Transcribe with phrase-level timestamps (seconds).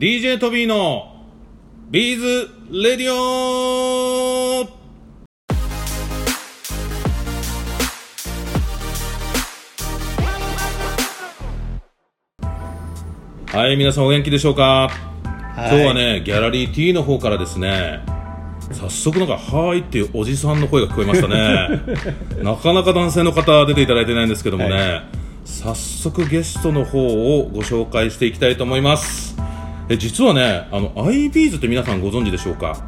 [0.00, 1.26] DJ トビーの
[1.90, 4.64] ビーズレディオ。
[13.44, 14.90] はい皆さんお元気でしょうか？
[15.54, 18.00] 今日はねギャラリー T の方からですね
[18.72, 21.82] 早速なんか「はーい」っていうおじさんの声が聞こえましたね。
[22.42, 25.02] なかなか男性の方出ていただいてないんですけどもね、は
[25.44, 29.36] 早速ゲストの方をご紹介していきたいと思います
[29.90, 32.86] え実はねあの藍ビーズって皆さんご存知でしょうか、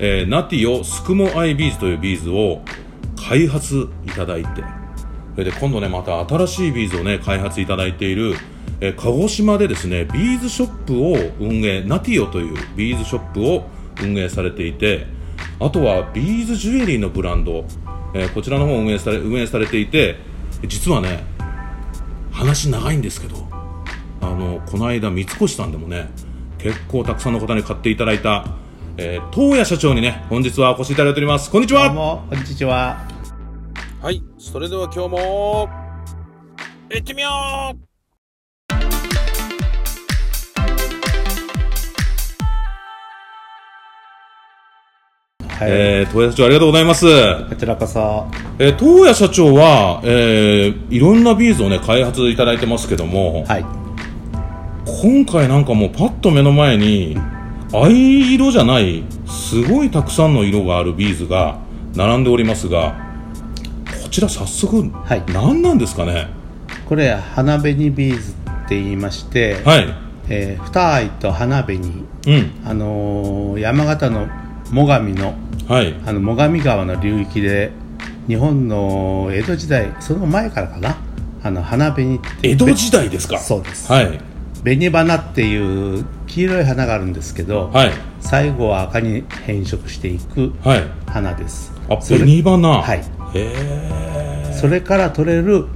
[0.00, 2.62] えーナティオすくも藍ビーズというビーズを
[3.28, 4.64] 開発いただいて
[5.32, 8.34] それで今度ねまた新しいビーズをね開発いただいている、
[8.80, 13.64] え鹿児島でですねビーズショップを運営ナティオというビーズショップを
[14.02, 15.06] 運営されていて
[15.60, 17.66] あとはビーズジュエリーのブランド、
[18.14, 20.16] えーこちらの方を運営され運営されていて
[20.66, 21.24] 実はね
[22.32, 23.46] 話長いんですけど
[24.22, 26.08] あのこの間三越さんでもね
[26.58, 28.44] 結構たくさんの方に買っていただいた、
[28.96, 32.98] えー、東谷社長にね本日はお越しいただいておりますこんにちはどうも、こんにちは。
[34.02, 35.68] はい、それでは今日も
[36.90, 37.28] 行ってみよ
[37.74, 37.88] う
[45.58, 45.70] はい。
[45.72, 47.04] えー、東谷社長ありがとうございます。
[47.48, 48.28] こちらこそ。
[48.60, 53.87] えー、東谷社長は、えー、いろんなビーズをね、開発いただいてますけども、はい。
[55.00, 57.16] 今回なんかもうパッと目の前に、
[57.72, 61.60] 藍色じゃない、すごいたくさんの色があるビーズが
[61.94, 62.96] 並んでおりますが、
[64.02, 66.26] こちら早速、はい何なんですかね？
[66.88, 69.86] これ、花紅ビーズって言いまして、はい。
[70.30, 71.80] えー二藍と花紅、
[72.26, 72.50] うん。
[72.64, 74.26] あのー山形の
[74.64, 75.34] 最上の、
[75.68, 75.94] はい。
[76.06, 77.70] あの最上川の流域で、
[78.26, 80.96] 日本の江戸時代、その前からかな、
[81.44, 83.38] あの花紅って江戸時代ですか？
[83.38, 83.92] そうです。
[83.92, 84.20] はい。
[84.64, 87.90] 紅花っていう黄色い花があるんですけど、はい。
[88.20, 90.84] 最後は赤に変色していくはい。
[91.06, 91.72] 花です。
[91.88, 92.82] あ、それ紅花。
[92.82, 93.02] はい。
[93.34, 95.66] へそれから取れる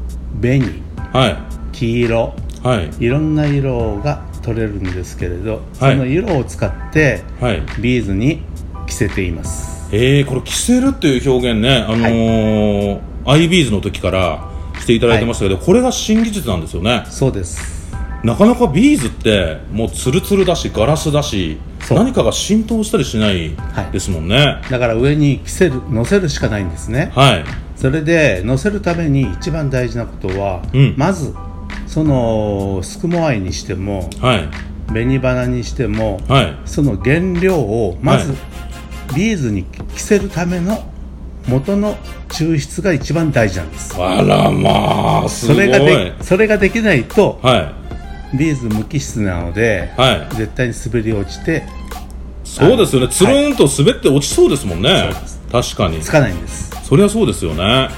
[0.41, 1.17] 紅、ー。
[1.17, 1.37] はい。
[1.73, 3.05] 黄色、はい。
[3.05, 7.62] いろんな色が取れるんですけれど、はいその色を使ってはい。
[7.81, 8.43] ビーズに
[8.87, 17.05] 着せていますえー、これ着せるっていう表現ね、あのー藍ビーズの時からしていただいてましたけど、これが新技術なんですよね。
[17.09, 17.72] そうです
[18.25, 21.59] なかなかビーズってもうツルツルだしガラスだし
[21.91, 23.93] 何かが浸透したりしないはい。
[23.93, 24.62] ですもんね。
[24.71, 27.11] だから上に着せる乗せるしかないんですね。
[27.15, 27.44] はい。
[27.77, 30.94] それで乗せるために一番大事なことは、うん。
[30.97, 31.34] まず
[31.88, 34.49] そのすくも藍にしてもはい。
[34.88, 36.56] 紅花にしてもはい。
[36.65, 39.15] その原料をまずはい。
[39.16, 40.78] ビーズに着せるための
[41.49, 41.97] 元の
[42.28, 44.00] 抽出が一番大事なんです。
[44.00, 45.56] あらまあすごい。
[45.56, 47.81] それがでそれができないとはい
[48.34, 50.37] ビーズ無機質なので、はい。
[50.37, 51.65] 絶対に滑り落ちて
[52.44, 53.09] そうですよね。
[53.09, 55.10] つるんと滑って落ちそうですもんね、
[55.50, 56.00] 確かに。
[56.00, 56.70] つかないんです。
[56.84, 57.88] そりゃそうですよね。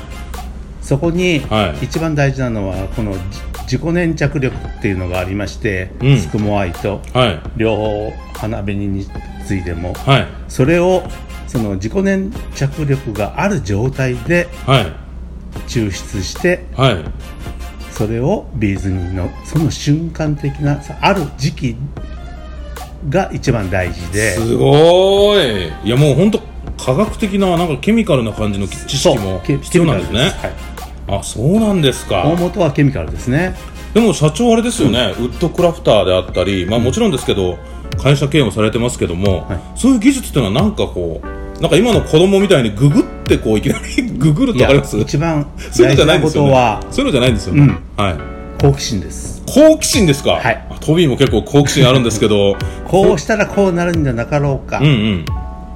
[0.81, 1.85] そこにはい。
[1.87, 3.19] 一番大事なのはこのじ
[3.65, 6.19] 自己粘着力っていうのがありまして、うん。
[6.19, 7.41] スクモアイとはい。
[7.57, 9.07] 両方花紅に
[9.47, 9.95] ついても。
[9.95, 10.27] はい。
[10.49, 11.03] それを
[11.47, 15.05] その自己粘着力がある状態ではい。
[15.69, 17.05] 抽出してはい
[17.97, 21.77] それをビーズにのその瞬間的なある時期
[23.09, 24.33] が一番大事で。
[24.33, 25.69] すごい。
[25.85, 26.41] いやもう本当
[26.77, 30.21] 科学的ななんかケミカルな感じの知識もケ必要なんですね。
[30.21, 30.31] はい。
[31.07, 32.25] あそうなんですか。
[32.25, 33.55] 大元はケミカルですね。
[33.95, 37.59] でも社長あれですよね、ウッドクラフターであったり、まあもちろんですけど、
[38.03, 39.61] 会社経営もされてますけども、はい。
[39.77, 44.99] そういう技術っていうのはなんかこう、なんか今の子供みたいにググってこういきなり ググるってわかります？
[44.99, 46.49] 一番そういうのじゃないですよね。
[46.51, 47.63] とはそういうのじゃないんですよね。
[47.63, 48.05] うん。
[48.05, 48.15] はい。
[48.61, 49.43] 好奇心です。
[49.47, 50.33] 好奇心ですか？
[50.33, 50.67] はい。
[50.71, 52.57] あトビーも結構好奇心あるんですけど、
[52.89, 55.25] こうしたらこうなるんじゃなかろうか、うんうん。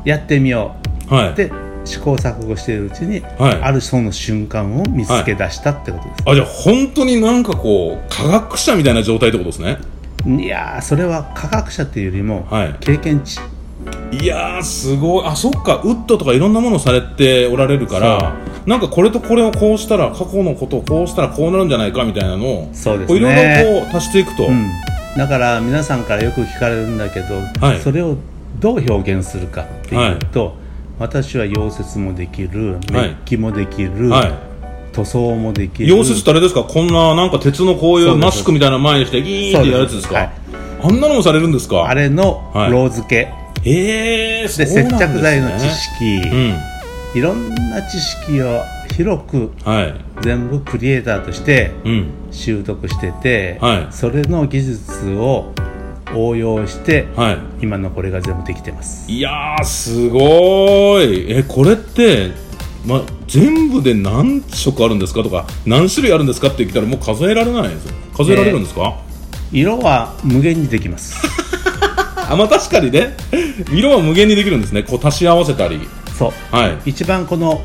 [0.04, 0.76] やってみよ
[1.08, 1.30] はい。
[1.32, 1.50] うで
[1.84, 3.58] 試行錯誤しているうちに、はい。
[3.62, 9.78] あるその瞬間を見つけ出したってことです、あ、じゃあ本当になんかこう、科学者みたいな状態ってことですね。
[10.26, 12.74] い、やーそれは科学者っていうよりも、はい。
[12.80, 13.38] 経験値
[14.10, 15.26] いやーすごい。
[15.26, 15.76] あそっか。
[15.84, 18.36] ウッドとかいろんなものをされておられるから
[18.66, 24.68] なんかこれとこれをこうしたら過去のことをこうしたらこうなるんじゃないかみたいなのをそうですいろいねろこう足していくと、うん、
[25.16, 27.80] だから皆さんからよく聞かれるんだけど、はい。
[27.80, 28.16] それを
[28.58, 30.54] どう表現するかっていうと、
[30.98, 34.32] 私は溶接もできるメッキもできる、はい。
[34.92, 35.94] 塗装もできる。
[35.94, 36.64] 溶接ってあれですか？
[36.64, 40.14] こんななんか鉄のこういそうマスクみたいなの前にしてギーンってやるやつですか？
[40.16, 40.30] はい。
[40.82, 41.84] あんなのもされるんですか？
[41.84, 42.72] あれのはい。
[42.72, 43.32] ロー付け、
[43.70, 46.56] へえで接着剤の知識、うん。
[47.14, 48.62] いろんな知識を
[48.96, 49.94] 広くはい。
[50.22, 52.10] 全部クリエイターとしてうん。
[52.30, 53.86] 習得してて、はい。
[53.90, 55.52] それの技術を
[56.14, 57.38] 応用してはい。
[57.60, 59.10] 今のこれが全部できてます。
[59.10, 61.26] いやーすごい。
[61.30, 62.30] えこれって、
[62.86, 65.22] ま、全部で何色あるんですか？
[65.22, 66.48] とか何種類あるんですか？
[66.48, 68.96] って言ったらもう数えられないです数えられるんですか、
[69.52, 71.14] 色は無限にできます
[72.28, 73.16] あまあ確かにね。
[73.72, 74.82] 色は無限にできるんですね。
[74.82, 75.80] こう足し合わせたり。
[76.18, 76.54] そう。
[76.56, 76.90] はい。
[76.90, 77.60] 一番この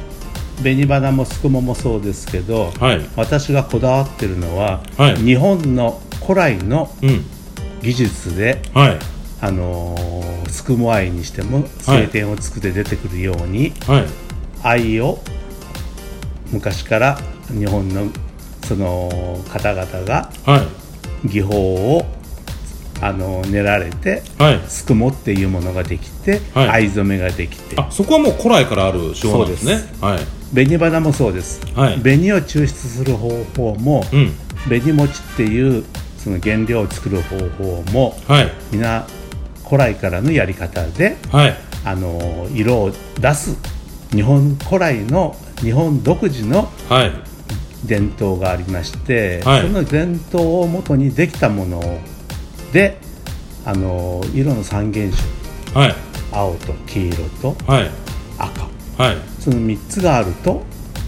[0.61, 3.01] 紅花もすくももそうですけど、はい。
[3.15, 5.15] 私がこだわってるのは、はい。
[5.17, 7.25] 日本の古来のうん。
[7.81, 8.97] 技術で、はい。
[9.41, 14.05] あのーすくも愛にしても晴天を作って出てくるように、はい。
[14.61, 15.19] 愛を
[16.51, 17.19] 昔から
[17.49, 18.07] 日本の
[18.67, 20.57] その方々がは
[21.25, 21.27] い。
[21.27, 21.55] 技法
[21.97, 22.05] を
[23.01, 24.61] あの練られてはい。
[24.67, 26.69] すくもっていうものができて、はい。
[26.69, 27.75] 藍染めができて。
[27.77, 29.81] あそこはもう古来からある手法なんですね。
[29.99, 30.19] はい。
[30.53, 31.99] 紅花もそうです、はい。
[31.99, 34.31] 紅を抽出する方法も、うん。
[34.67, 35.83] 紅餅っていう
[36.17, 38.51] その原料を作る方法もはい。
[38.71, 39.05] 皆
[39.65, 41.57] 古来からのやり方ではい。
[41.83, 43.57] あの色を出す
[44.11, 47.11] 日本古来の日本独自のはい。
[47.85, 49.61] 伝統がありまして、はい。
[49.63, 51.99] その伝統をもとにできたもの
[52.73, 52.97] で
[53.65, 55.79] あの色の三原色。
[55.79, 55.95] はい。
[56.31, 57.91] 青と黄色とはい。
[58.37, 58.67] 赤。
[59.01, 59.17] はい。
[59.39, 60.63] その3つがあると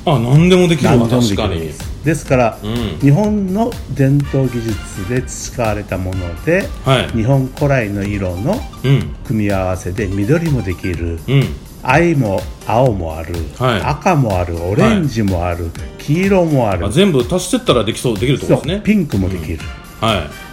[0.06, 2.06] あ何でもできるわ何でもできるんです。
[2.06, 3.00] ですから、うん。
[3.00, 7.08] 日本の伝統技術で培われたものではい。
[7.10, 9.16] 日本古来の色のうん。
[9.26, 11.20] 組み合わせで緑もできる。
[11.28, 11.44] うん。
[11.82, 13.82] 藍も青もある、はい。
[13.82, 14.56] 赤もある。
[14.64, 15.70] オレンジもある、
[16.00, 16.86] 黄色もある。
[16.88, 18.82] あ全部足してったらできそうできるってことですね。
[18.84, 19.60] ピンクもできる、
[20.02, 20.46] はい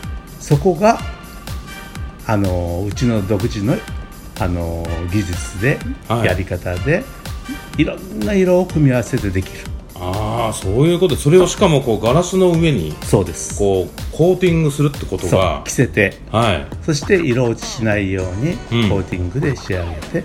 [0.43, 0.99] そこが
[2.27, 3.77] あのうちの独自の
[4.41, 5.79] あの技術で、
[6.09, 6.27] はい。
[6.27, 7.05] やり方で
[7.79, 9.59] いろんな色を組み合わせてできる。
[9.95, 11.15] ああそういうこと。
[11.15, 13.57] それをしかもこうガラスの上にそうです。
[13.57, 16.19] こうコーティングするってことが着せて。
[16.33, 16.67] はい。
[16.85, 18.89] そして色落ちしないようにうん。
[18.91, 20.25] コーティングで仕上げて、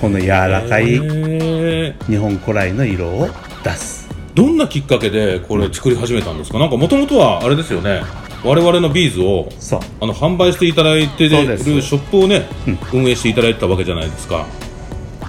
[0.00, 2.06] この柔らかへいー。
[2.06, 3.28] 日本古来の色を
[3.64, 4.10] 出す。
[4.34, 6.58] どんなきっかけでこれ作り始めたんですか？
[6.58, 8.02] なんかもともとはあれですよね
[8.44, 9.80] 我々のビーズをそう。
[10.00, 11.68] あの販売していただいてそうです。
[11.68, 12.46] るショップをね、
[12.92, 14.46] 運営していただいてたわけじゃないですか。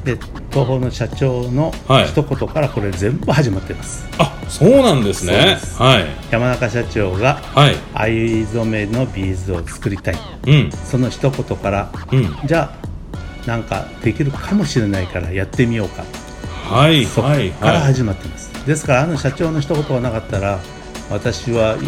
[0.03, 0.15] で
[0.49, 2.07] トーホーの社長のはい。
[2.07, 5.33] 一言からこれ全部始まってます、あそうなんですね。
[5.33, 5.81] そうです。
[5.81, 6.05] はい。
[6.31, 7.75] 山中社長がはい。
[7.93, 10.15] 藍染めのビーズを作りたい。
[10.47, 10.71] うん。
[10.71, 12.35] その一言からうん。
[12.45, 12.73] じゃ
[13.43, 16.03] あなんかできるかもしれないからやってみようか。
[16.73, 17.51] はいそこはい。
[17.51, 20.59] からはい始まってます、ですからあの社長の一言がなかったら
[21.09, 21.79] 私はい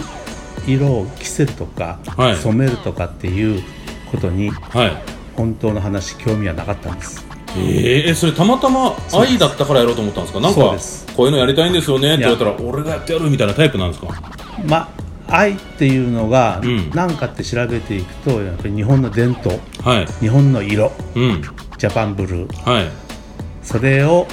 [0.67, 2.35] 色を着せるとか、はい。
[2.37, 3.63] 染めるとかっていう
[4.11, 4.91] ことにはい。
[5.35, 7.25] 本当の話興味はなかったんです。
[7.55, 10.39] えー、それたまたま愛だったからやろうと思ったんですか？
[10.39, 10.59] なんか
[11.15, 14.07] こういうのやりたいんですよねって言われたら俺がやってやるみたいなタイプなんですか？
[14.65, 14.89] ま
[15.27, 16.89] あ愛っていうのがうん。
[16.93, 20.05] 何かって調べていくとやっぱり日本の伝統はい。
[20.19, 21.41] 日本の色うん。
[21.77, 22.87] ジャパンブルーはい。
[23.61, 24.27] それを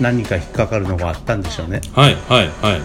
[0.00, 1.80] 何か引っかかるのがあったんでしょうね。
[1.92, 2.80] はいはいはい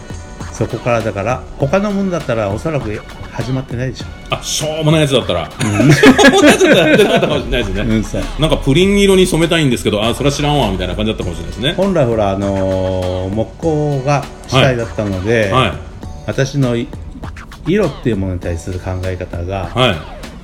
[0.54, 2.96] そこからだから他のものだったらおそらく
[3.32, 4.06] 始まってないでしょ。
[4.30, 11.74] あしょうもないやつだったら、 しょうもないやつだったらやってなかったかもしれないですね、うんなんかプリン色に染めたいんですけどあそれは知らんわみたいな感じだったかもしれないですね。
[11.76, 15.72] 本来ほらあのー木工が主体だったので、はい。
[16.28, 16.88] 私のい
[17.68, 19.96] 色っていうものに対する考え方が、はい。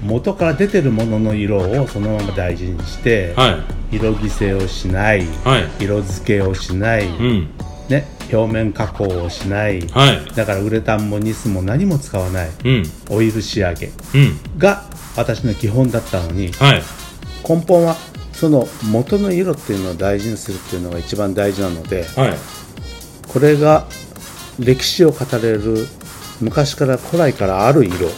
[0.01, 3.60] 元から出てるものの色をそのまま大事にして、は
[3.91, 3.98] い。
[3.98, 5.84] 色着せをしない、はい。
[5.84, 7.41] 色付けをしない、うん。
[7.41, 7.48] ね、
[8.31, 10.25] 表面加工をしない、はい。
[10.36, 12.50] だからウレタンもニスも何も使わない。
[12.65, 12.83] うん。
[13.09, 14.39] オイル仕上げうん。
[14.57, 14.83] が
[15.15, 16.81] 私の基本だったのにはい。
[17.48, 17.95] 根本は
[18.33, 22.38] その元の色っていうのを大事にするっていうのが一番大事なのではい。
[23.27, 23.88] これが
[24.59, 25.88] 歴史を語れる
[26.41, 28.07] 昔から古来からある色。
[28.07, 28.13] うん。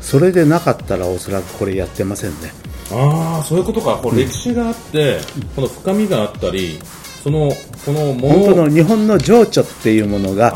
[0.00, 2.52] それでなかったらおそらくこれやってませんね。
[2.90, 3.96] ああそういうことか。
[4.02, 5.18] こう歴史があって、
[5.56, 6.78] この深みがあったり
[7.22, 7.52] その
[7.86, 10.54] このも本当の日本の情緒っていうものが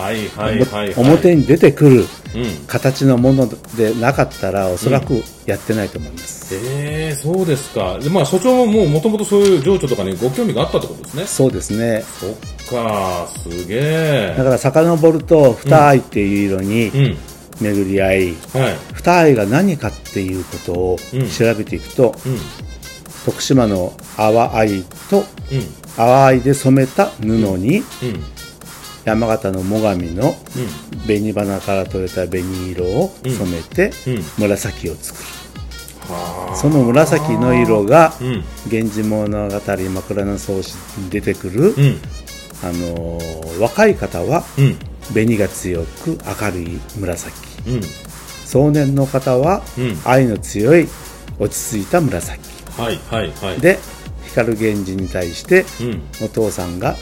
[0.96, 2.04] 表に出てくる
[2.34, 2.66] うん。
[2.66, 7.98] 形のものでなかったらおそらくやってないと思います、えー、そうですか。
[7.98, 11.24] でまあ所長ももともとそういう情緒とかにご興味があったってことですね。
[11.24, 12.02] そうですね。
[12.20, 12.32] そっ
[12.68, 14.34] かすげえ。
[14.36, 17.18] だから遡ると二藍っていう色にうん。
[17.58, 18.34] 巡り合い、はい。
[18.92, 21.30] 二藍が何かっていうことをうん。
[21.30, 22.38] 調べていくと、うん。
[23.24, 27.84] 徳島の淡藍とうん淡藍で染めた布にうん。
[29.04, 30.34] 山形の最上の
[30.94, 30.98] うん。
[31.06, 34.24] 紅花から取れた紅色を染めてうん。
[34.38, 35.18] 紫を作
[36.08, 36.56] る、はあ。
[36.56, 42.00] その紫の色がうん「源氏物語枕草子」に出てくる、うん。
[42.62, 44.76] あのー若い方はうん。
[45.12, 47.32] 紅が強く明るい紫。
[47.68, 47.80] うん。
[48.44, 50.00] 壮年の方はうん。
[50.04, 50.88] 愛の強い
[51.38, 52.40] 落ち着いた紫。
[52.76, 53.60] はいはいはい。
[53.60, 53.78] で
[54.44, 56.02] 光源氏に対してうん。
[56.24, 56.94] お父さんが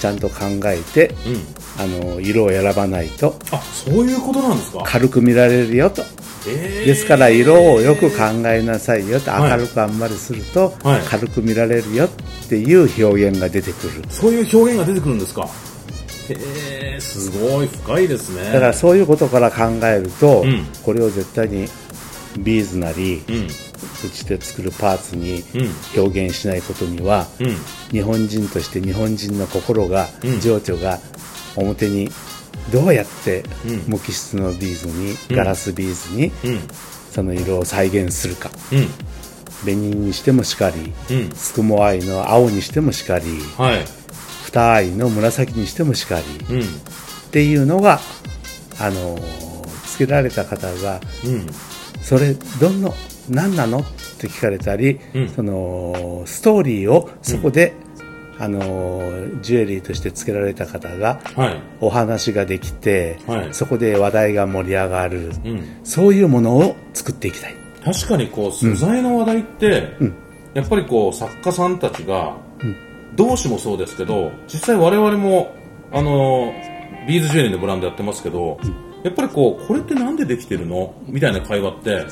[0.00, 1.42] ちゃんと考えてうん。
[1.80, 4.82] あの色を選ばないとあそういうことなんですか？
[4.84, 6.02] 軽く見られるよと。
[6.48, 6.86] えー。
[6.86, 9.50] ですから色をよく考えなさいよとはい。
[9.50, 11.02] 明るくあんまりするとはい。
[11.02, 12.08] 軽く見られるよっ
[12.48, 14.02] ていう表現が出てくる。
[14.08, 15.48] そういう表現が出てくるんですか？
[16.30, 16.36] へ
[16.96, 18.52] えすごい深いですね。
[18.52, 20.66] だからそういうことから考えると、うん。
[20.82, 21.68] これを絶対に
[22.38, 23.48] ビーズなりうん
[24.04, 26.00] うちで作るパーツにうん。
[26.02, 27.56] 表現しないことには、うん。
[27.90, 30.40] 日本人として日本人の心が、うん。
[30.40, 30.98] 情緒が
[31.56, 32.10] 表に
[32.72, 33.82] どうやってうん。
[33.86, 36.60] 無機質のビーズに、うんガラスビーズにうん。
[37.12, 38.50] その色を再現するか。
[38.72, 38.88] うん。
[39.64, 41.30] 紅にしてもしかりうん。
[41.34, 43.24] すくも藍の青にしてもしかり
[43.56, 43.84] はい。
[44.46, 46.62] 二藍の紫にしてもしかりうん。
[46.62, 46.64] っ
[47.32, 48.00] ていうのが
[48.80, 51.46] あのーつけられた方がうん。
[52.02, 52.94] それどんの
[53.30, 53.78] 何なの？
[53.78, 53.82] っ
[54.18, 55.28] て聞かれたり、うん。
[55.28, 57.74] そのストーリーをそこで、
[58.38, 61.62] あのージュエリーとしてつけられた方がはい。
[61.80, 63.48] お話ができて、はい。
[63.54, 65.80] そこで話題が盛り上がる、うん。
[65.84, 67.54] そういうものを作っていきたい。
[67.84, 70.14] 確かにこう素材の話題って、うん。
[70.54, 72.36] やっぱりこう作家さんたちが、
[73.14, 75.54] 同志もそうですけど実際我々も
[75.92, 76.52] あの
[77.08, 78.58] ビーズジュエリーのブランドやってますけど、
[79.04, 80.94] やっぱりこうこれってなんでできてるの？
[81.06, 82.04] みたいな会話って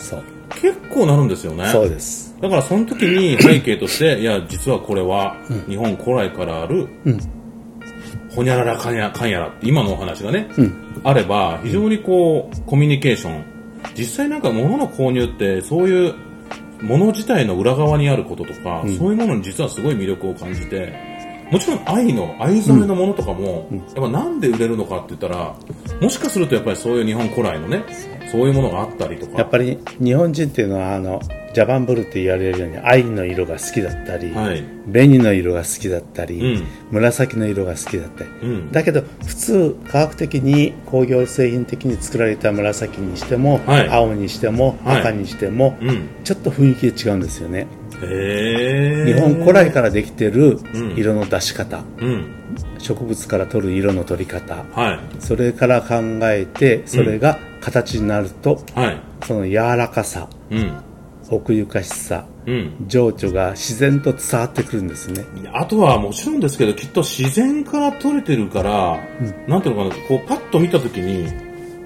[0.60, 1.66] 結構なるんですよね。
[1.66, 2.36] そうです。
[2.40, 5.36] だからその時に 背景としていや実はこれは
[5.68, 7.18] 日本古来からある、うん。
[8.34, 11.00] ほにゃららかんやかんやらって今のお話がね、うん。
[11.02, 13.44] あれば非常にこうコミュニケーション
[13.96, 16.14] 実際なんか物の購入ってそういう
[16.82, 21.15] 物自体の裏側にあることとか、そういうものに実はすごい魅力を感じて
[21.50, 25.54] もちろん愛の愛染めのものとかも、やっぱなんで売れるのかって言ったら
[26.00, 27.84] もしかするとやっぱりそういう日本古来のね
[28.30, 29.38] そういうものがあったりとか。
[29.38, 31.20] やっぱり日本人っていうのはあの
[31.56, 34.62] ジャパンブルって言われるように藍の色が好きだったり、はい。
[34.92, 36.66] 紅の色が好きだったり、うん。
[36.90, 38.72] 紫の色が好きだったり、うん。
[38.72, 43.88] だけど普通科学的に工業製品的に作られた紫にしても、はい。
[43.88, 45.00] 青にしてもはい。
[45.00, 46.08] 赤にしても、うん。
[46.24, 47.66] ちょっと雰囲気が違うんですよね。
[47.92, 50.94] 日本古来からできてるうん。
[50.98, 52.34] 色の出し方、うん。
[52.76, 54.62] 植物から取る色の取り方。
[54.72, 55.00] はい。
[55.20, 55.94] それから考
[56.24, 59.00] えてそれが形になると、はい。
[59.26, 60.28] その柔らかさ。
[60.50, 60.85] うん
[61.30, 62.76] 奥ゆかしさうん。
[62.86, 65.24] 情緒が自然と伝わってくるんですね。
[65.52, 69.00] あとはもちろんですけどきっと自然から取れてるから、
[69.48, 71.32] なんていうのかなこうパッと見た時になん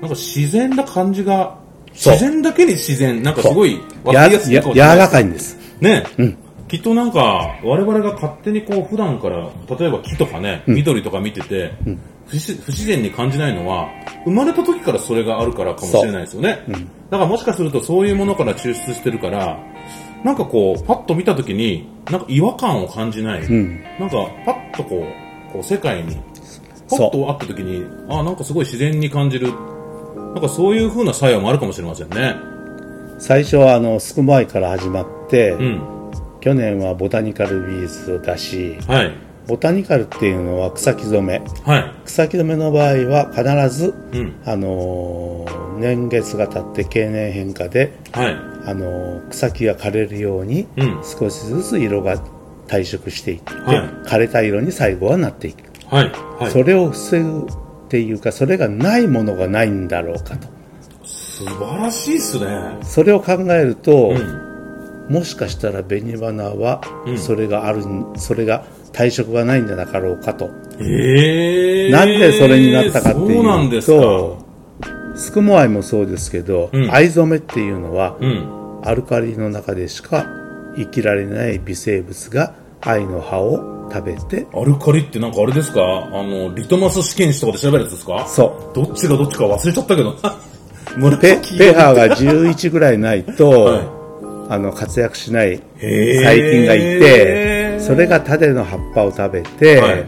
[0.03, 1.59] か自然な感じが
[1.93, 5.57] 自然だけに自然なんかすごいわやかりやすいや柔らかいんです。
[5.81, 6.37] ね、うん。
[6.69, 11.99] きっとなんか我々が勝手にこう普段から例えば木とかね、緑とか見てて、不自
[12.31, 13.89] 不自然に感じないのは
[14.25, 16.65] 生まれた時からそれがあるからかもしれないですよね、
[17.11, 19.59] だからもしかするとそういうものから抽出してるから
[20.25, 23.83] なんかこうパッと見た時になんか違和感を感じない、ん。
[23.99, 25.07] なんかパッとこ
[25.49, 26.17] うこう世界に
[26.89, 29.53] パッと会った時にあなんかすごい自然に感じる。
[30.35, 32.37] なんかそういう風な作用もあるかもしれませんね。
[33.19, 36.01] 最初はあのスクモアイから始まって、うん
[36.41, 41.43] 去年はボタニカルビーズを出しはいボタニカルっていうのは草木染め。
[41.65, 41.93] はい。
[42.05, 44.41] 草木染めの場合は必ず、うん。
[44.45, 48.35] あのー年月が経って経年変化で、はい。
[48.67, 51.01] あのー草木が枯れるように、うん。
[51.03, 52.23] 少しずつ色が
[52.69, 53.79] 退色していって、はい。
[54.07, 55.65] 枯れた色に最後はなっていく、
[56.53, 60.47] それを防ぐっていうかそれがないものがないんだろうかと。
[61.03, 62.79] 素晴らしいっすね。
[62.83, 64.51] それを考えると、うん。
[65.13, 67.19] もしかしたら紅花はうん。
[67.19, 67.83] それがある、
[68.15, 74.01] それが退色がないんじゃなかろうかと、ええなんでそれになったかってそうなんいうですか。
[74.01, 74.39] と
[75.17, 76.91] スクモアイもそうですけど、うん。
[76.91, 78.81] 藍染めっていうのは、うん。
[78.85, 80.25] アルカリの中でしか
[80.77, 84.47] 生きられない微生物が藍の葉を食べて。
[84.55, 85.83] アルカリってなんかあれですか？
[85.83, 88.27] あの、リトマス試験紙とかで調べるやつですか？
[88.29, 90.11] そどっちがどっちか忘れちゃったけど。
[90.13, 90.29] うペ
[90.97, 93.81] 紫ペハが11ぐらいないと、はい。
[94.49, 100.05] あの活躍しない細菌がいてそれが種の葉っぱを食べて、はい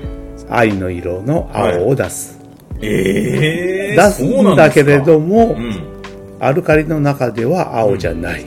[0.51, 2.39] 藍の色の青を出す、
[2.83, 5.93] ええ出すんだけれども、うん。
[6.41, 8.45] アルカリの中では青じゃない、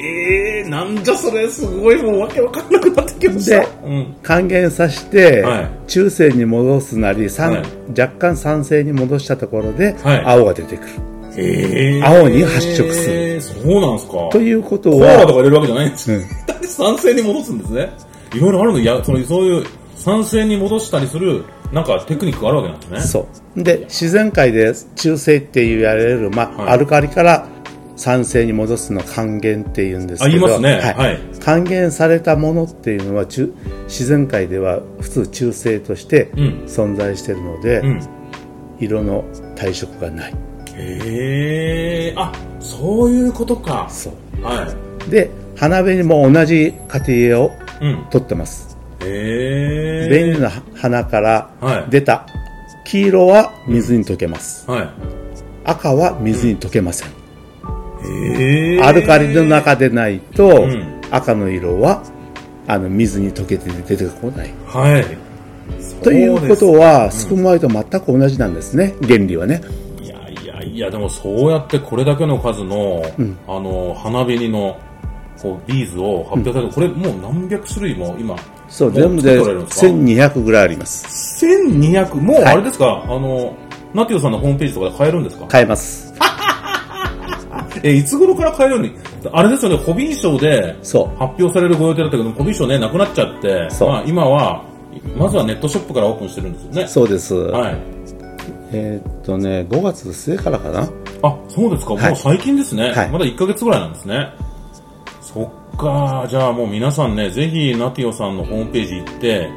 [0.00, 3.58] ええなんじゃそれ、すごいもうわけわかんなくなってきました。
[3.60, 4.14] でうん。
[4.22, 10.88] 還元させて、はい中性に戻すなり、酸はい若干酸性に戻したところで、はい青が出てくる。
[11.36, 13.40] ええ青に発色する。
[13.40, 14.28] そうなんですか？
[14.30, 16.18] ということコーラとかは、入れるわけじゃないんですよ。
[16.18, 16.24] うん
[16.66, 17.90] 酸性に戻すんですね。
[18.34, 23.00] いろいろあるの、いや、そのそういう酸性に戻したりする、なんかテクニックがあるわけなんですね。
[23.00, 23.62] そう。
[23.62, 26.72] で、自然界で中性って言われる、まあ、はい。
[26.74, 27.46] アルカリから
[27.96, 30.36] 酸性に戻すのを還元って言うんですけど。
[30.36, 30.94] あ言いますね。
[30.96, 31.20] はい。
[31.40, 33.52] 還元されたものっていうのは中
[33.84, 36.64] 自然界では普通中性としてうん。
[36.66, 38.00] 存在しているので、うん。
[38.80, 39.24] 色の
[39.54, 40.34] 体色がない。
[40.76, 43.86] へえあそういうことか。
[43.88, 44.44] そう。
[44.44, 44.66] は
[45.08, 47.63] で花紅も同じ過程をいうん
[48.10, 48.76] 取ってます。
[49.00, 51.90] へえ紅の花からはい。
[51.90, 52.26] 出た。
[52.84, 54.88] 黄色は水に溶けます、はい。
[55.64, 57.08] 赤は水に溶けません、
[58.04, 61.00] へえアルカリの中でないと、うん。
[61.10, 62.02] 赤の色は
[62.66, 64.52] あの水に溶けて出てこない。
[64.66, 65.04] はい。
[66.02, 68.94] ということは、スプーンワイト全く同じなんですね。
[69.02, 69.62] 原理はね。
[70.02, 73.02] いやいやいやでもそうやってこれだけの数の、
[73.48, 74.76] あの花紅の
[75.40, 78.36] こうビーズを発表されて、これもう何百種類も今
[78.68, 81.44] そう全部で作っておられるんですか1200ぐらいあります。
[81.46, 82.44] 1200もうはい。
[82.46, 83.54] あれですか、あの
[83.92, 85.46] ナティオさんのホームページとかで買えるんですか？
[85.46, 86.12] 買えます。
[87.82, 88.94] えいつ頃から買えるように
[89.32, 93.88] あれですよねホビー賞で発表されるご予定だったけどホビー賞ねなくなっちゃってそう。
[93.88, 94.62] まあ、今は
[95.16, 96.88] まずはネットショップからオープンしてるんですよね。
[96.88, 97.76] そうです、はい。
[98.72, 100.88] えーっとね5月末からかな？
[101.22, 101.94] あ、そうですか。
[101.94, 102.10] はい。
[102.10, 102.92] もう最近ですね。
[102.92, 103.10] はい。
[103.10, 104.28] まだ1ヶ月ぐらいなんですね。
[105.34, 106.26] そっか。
[106.30, 109.50] じゃあもう皆さんね、ぜひナティオさんのホームページ行って、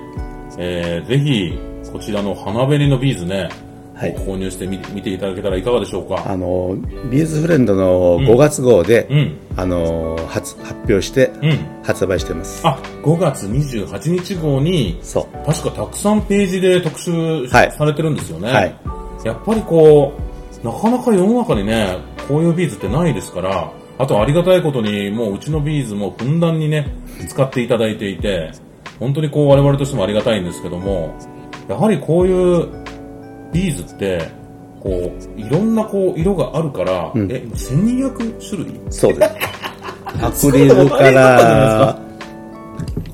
[0.57, 1.57] えー、ぜひ
[1.91, 3.50] こちらの花紅のビーズね、
[3.93, 6.24] はい購入してみ見ていただけたらいかがでしょうか？
[6.27, 6.75] あの
[7.10, 9.38] ビーズフレンドの5月号で、うん。
[9.55, 11.84] あの発発表してうん。
[11.84, 18.51] 発売してます、あ、5月28日号に、そう確かたくさんページで特集はいされてるんですよね。
[18.51, 18.75] はい
[19.24, 20.13] やっぱりこ
[20.63, 26.87] う、なかなか世の中にね、こういうビーズってないですから、あとありがたいことに、もううちのビーズもふんだんにね、
[27.27, 28.51] 使っていただいていて、
[28.99, 31.15] 本当にこう我々としてもありがたいんですけども、
[31.67, 32.67] やはりこういう
[33.51, 34.29] ビーズって、
[34.81, 37.31] こう、いろんなこう色があるから、ん。
[37.31, 38.79] え、1200種類？
[38.89, 39.31] そうです。
[40.23, 41.99] アクリルから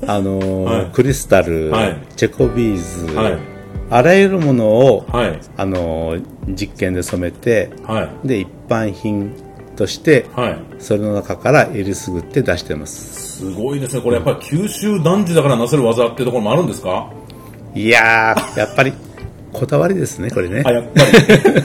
[0.06, 0.86] あのーはい。
[0.92, 1.98] クリスタル、はい。
[2.16, 3.38] チェコビーズ、はい。
[3.90, 9.34] あらゆるものを、はい、あのー実験で染めてはい、で一般品
[9.74, 10.58] としてはい。
[10.78, 14.02] それの中からえりすぐって出してますすごいですね。
[14.02, 17.10] これやっぱり九州男児だからなせる技っていうところもあるんですか？
[17.74, 18.92] いやーやっぱり
[19.52, 21.00] こだわりですねこれねあ、やっぱ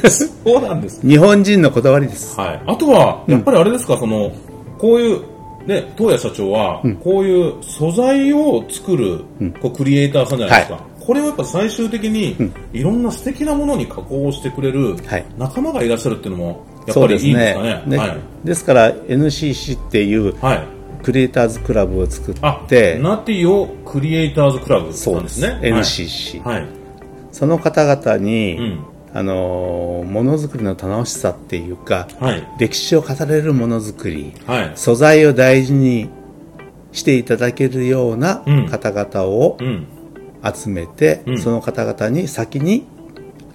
[0.04, 0.10] り。
[0.10, 0.26] そ
[0.58, 1.02] うなんです。
[1.08, 2.62] 日本人のこだわりですはい。
[2.67, 4.32] あとは、やっぱりあれですか、その、
[4.78, 5.19] こういう、
[5.67, 9.22] ね、東谷社長は、こういう素材を作る、
[9.62, 10.76] こうクリエイターさんじゃないですか。
[10.76, 12.36] はこれはやっぱ最終的に、
[12.74, 17.84] いろんな素敵なものに加工してくれるはい仲間がいらっしゃるっていうのも、やっそういいんですねかね。
[17.88, 18.17] ねはい。
[18.43, 20.63] ですから NCC っていうはい。
[21.04, 25.13] クリエイターズクラブを作あっ、てナティオクリエイターズクラブなんですね。
[25.15, 26.65] そうですはい NCC、はい。
[27.32, 28.80] その方々に、うん。
[29.12, 32.47] あのーものづくりの楽しさっていうか、はい。
[32.60, 34.71] 歴史を語れるものづくりはい。
[34.75, 36.10] 素材を大事に
[36.91, 39.88] していただけるようなうん方々をうん。
[40.54, 42.86] 集めて、うんその方々に先に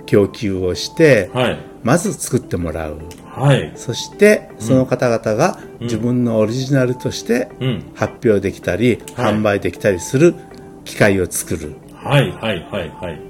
[0.06, 1.58] 供給をして、はい。
[1.84, 2.98] まず作ってもらう
[3.30, 3.72] はい。
[3.76, 7.84] そしてその方々が自分のオリジナルとしてうん。
[7.94, 10.34] 発表できたり、はい販売できたりする
[10.84, 12.30] 機会を作るはい。
[12.32, 12.66] はい。
[12.70, 12.88] はい。
[12.88, 13.20] はい。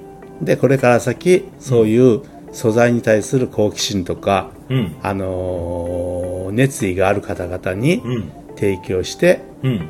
[0.41, 4.95] でこれから先そういう素材に対する好奇心とか、うん。
[5.03, 8.31] あのー熱意がある方々にうん。
[8.55, 9.89] 提供して、うん。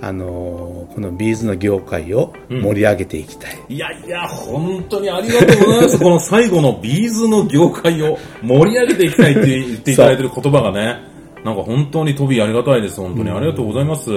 [0.00, 5.98] あのーこのビーズの業界を盛り上げていきたい、いやいや、本当にありがとうございます。
[6.02, 10.96] この最後のビーズの業界を盛り上げていきたいって言っていただいてる言葉がね、
[11.44, 13.00] なんか本当に飛びありがたいです。
[13.00, 14.10] 本当にありがとうございます。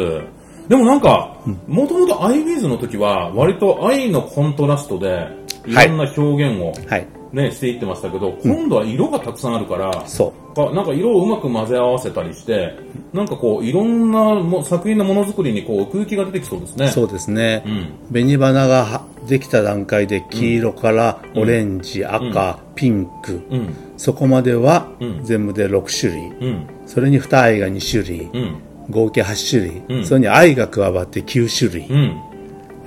[0.67, 5.27] でもなんか、もともとアイビーズの時は、割と愛のコントラストで、
[5.67, 12.77] いろんな表現をはいね、していってましたけど、今度は色がたくさんあるから、そかなんか色をうまく混ぜ合わせたりして、
[13.13, 16.85] なんかこう、いろんなも作品のものづくりにこう奥行きが出てきそうですね。
[16.87, 17.93] うそうですね、うん。
[18.11, 23.75] 紅花がはできた段階で黄色からオレンジ、赤、ピンク、うん。
[23.97, 25.23] そこまではうん。
[25.23, 26.67] 全部で6種類、うん。
[26.85, 28.55] それに二愛が2種類、うん。
[28.89, 30.05] 合計8種類、うん。
[30.05, 32.21] それに愛が加わって9種類、うん。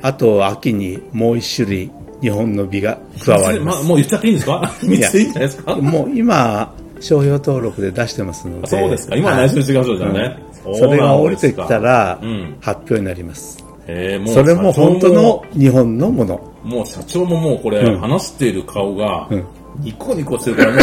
[0.03, 4.73] あと秋にもう1種類日本の美が加わります、もう言っちゃっていいんですか？
[4.83, 5.77] 見つていいんじゃないですか？
[5.77, 8.67] もう今商標登録で出してますので。
[8.69, 9.17] そうですか。
[9.17, 10.39] 今は内緒にしてくださいじゃあね。
[10.39, 12.57] うんそれが降りてきたらうん。
[12.63, 16.37] 発表になります、えー、もうそれも本当の日本のもの。
[16.65, 18.01] ももう社長ももうこれ、うん。
[18.01, 19.45] 話している顔がうん、
[19.81, 20.83] ニコニコしてるから、も う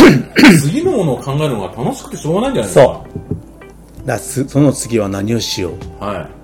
[0.60, 2.94] 次のものを考えるのが楽しくてしょうがないんじゃないですか？
[2.94, 4.08] そう。
[4.08, 6.41] だすその次は何をしよはい。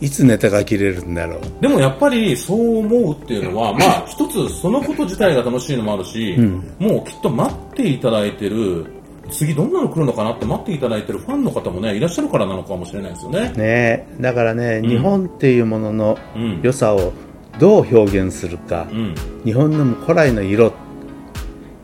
[0.00, 1.40] ういつネタが切れるんだろう。
[1.60, 6.36] でもやっぱりそう思うっていうのは、まあ一つそのこと自体が楽しいのもあるし、
[6.78, 8.86] もうきっと待っていただいてる
[9.30, 13.52] 次どんなの来るのかなって待っていただいてるファンの方もねいらっしゃるからなのかもしれないですよね。
[13.56, 14.88] ねだからね、ん。
[14.88, 17.12] 日本っていうもののうん良さを
[17.58, 19.14] どう表現するか、うん。
[19.44, 20.72] 日本の古来の色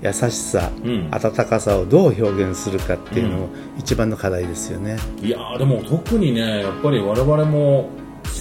[0.03, 1.09] 優しさ、うん。
[1.12, 3.48] 温かさをどう表現するかっていうのも
[3.79, 7.88] 一番の課題ですよね、いやーでも特にねやっぱり我々も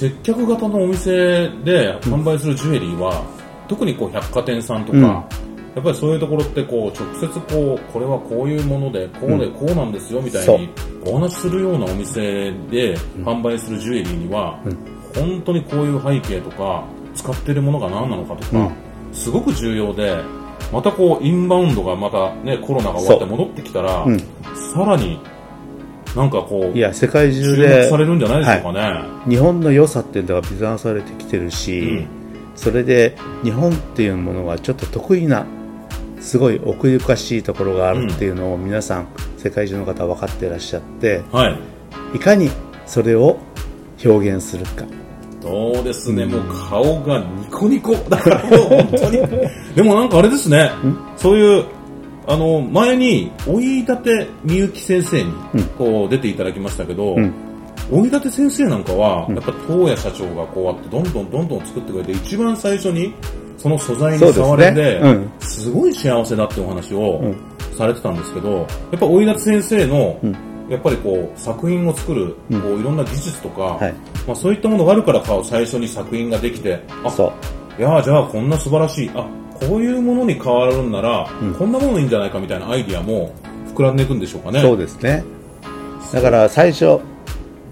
[0.01, 3.23] 接客型のお店で販売するジュエリーは、
[3.67, 5.03] 特にこう百貨店さんとか、うん。
[5.05, 10.69] やっぱりそういうところってこう直接こうこれはこういうものでこうでこうなんですよみたいに
[11.05, 14.59] お話しするようなお店で販売するジュエリーには、
[15.13, 16.83] 本当にこういう背景とか
[17.13, 18.71] 使ってるものが何なのかとか、うん。
[19.13, 20.17] すごく重要で
[20.73, 24.19] またこうインバウンドがまたねコロナが終わって戻ってきたら、うん。
[24.73, 25.19] さらに
[26.15, 29.03] なんかこういや世界中注で目されるんじゃないでしょうかね。
[29.27, 31.83] 日本の良さっていうのが美談されてきてるし、う
[32.17, 32.21] ん
[32.55, 35.45] それで日本っていうものがちょっと得意な
[36.19, 41.49] すごい奥ゆかしいところがあるっていうのを皆さん、世界中の方は分かっていらっしゃっては
[42.13, 42.17] い。
[42.17, 42.51] いかに
[42.85, 43.37] それを
[44.03, 44.85] 表現するか
[45.41, 47.95] そうですね、もう顔がニコニコ。
[47.95, 49.19] だからもう本当に。
[49.75, 50.69] でもなんかあれですね、
[51.17, 51.65] そういう、
[52.31, 55.33] あの、前に、追い立てみゆき先生に、
[55.77, 57.33] こう出ていただきましたけど、ん。
[57.91, 63.13] 追い立て先生なんかは、やっぱ東谷社長がこうやってどんどんどんどん作ってくれて、一番最初に
[63.57, 65.01] その素材に触れて、
[65.39, 67.35] すごい幸せだってお話をん。
[67.77, 68.63] されてたんですけど、や
[68.95, 70.19] っぱ追い立て先生の、
[70.69, 73.93] やっぱりこう作品を作る、こういろんな技術とか、はい。
[74.25, 77.33] まあ、そういったものがあるからか最初に作品ができて、あそ
[77.77, 77.81] う。
[77.81, 79.27] いやーじゃあこんな素晴らしい、あ
[79.67, 83.31] こういうものに変わるんなら、こんなものいいんじゃないかみたいなアイディアも
[83.75, 84.61] 膨らんでいくんでしょうかね。
[84.61, 85.23] そうですね。
[86.11, 86.99] だから最初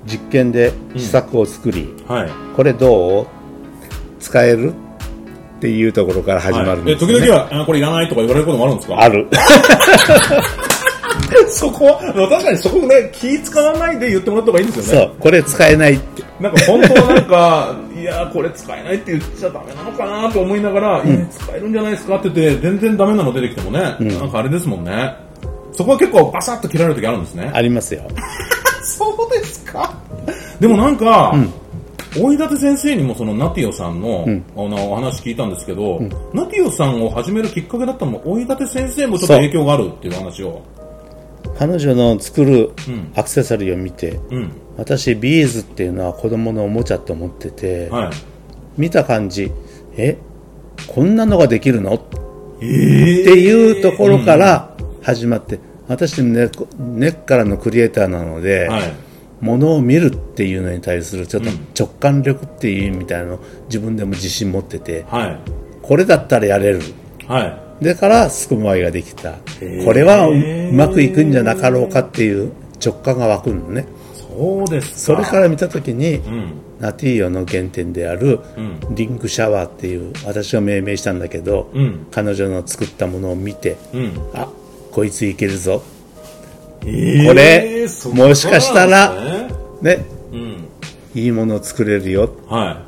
[0.06, 2.30] 実験で試作を作り、はい。
[2.56, 3.28] これどう
[4.19, 4.73] 使えるっ
[5.62, 7.13] ていうところから始まるんですよ、ね。
[7.15, 7.23] はい。
[7.23, 8.99] え時々はあこれいらないとか言われることもあるんですか？
[9.02, 9.28] ある。
[11.49, 11.97] そこは、
[12.30, 15.08] 確かにそこね、気使わないで言ってもらった方がいいんですよね。
[15.12, 15.19] そう。
[15.19, 16.23] これ使えないって。
[16.39, 25.13] なんか本当はなんか、いやーこれ使えないって言っちゃダメなのかなと思いながら、いや使えるんじゃないですかって言って、全然ダメなの出てきてもね、なんかあれですもんね。
[25.73, 27.51] そこは結構バサッと切られる時あるんですね。
[27.53, 28.01] ありますよ。
[28.83, 29.93] そうですか？
[30.59, 31.33] でもなんか、
[32.19, 34.25] 大井立先生にもそのナティオさんの,、
[34.57, 35.99] あのお話聞いたんですけど、
[36.33, 40.62] ナティオさんを始めるきっかけだったのも大井立先生もちょっと影響があるっていう話を。
[41.60, 44.52] 彼女の作るうんアクセサリーを見て、うん。
[44.78, 48.13] 私ビーズっていうのは子供のおもちゃと思ってて、はい。
[48.78, 49.52] 見た感じ
[49.98, 50.17] え
[50.88, 51.95] こんなのができるの？
[51.95, 52.02] っ
[52.62, 58.93] えー、ていうところから始まって、私根っこ根っからのクリエイターなので、はい。
[59.41, 65.39] ものを見るっていうのに対するちょっと直感力っていうみたいなのを自分でも自信持っててはい。
[65.82, 66.82] これだったらやれる
[67.26, 67.68] はい。
[67.82, 72.52] だからスクモアイができたーこれはううまくいくんじゃなかろうかっていう
[72.84, 76.52] 直感が湧くのねそうですそれから見た時にうん。
[76.80, 82.08] ナティーヨの原点であるうんリングシャワーっていう私が命名したんだけど、うん。
[82.10, 84.13] 彼女の作ったものを見てうん。
[84.34, 84.48] あ
[84.92, 85.84] こいついけるぞ
[86.86, 89.50] えこれそもしかしたらね
[89.82, 90.68] ねうん。
[91.15, 92.84] いいものを作れるよは